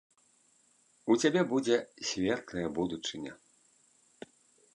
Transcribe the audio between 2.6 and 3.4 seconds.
будучыня.